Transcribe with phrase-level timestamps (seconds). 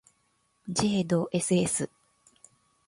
[0.79, 1.87] ｊ ど ｓｓ